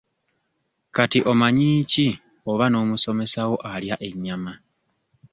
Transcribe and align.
Kati 0.95 1.19
omanyi 1.31 1.67
ki 1.91 2.07
oba 2.51 2.65
n'omusomesa 2.69 3.41
wo 3.49 3.57
alya 3.71 3.95
ennyama? 4.07 4.53